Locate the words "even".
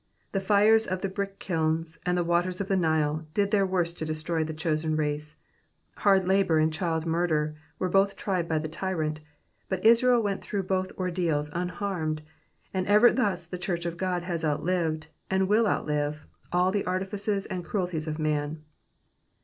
12.89-13.13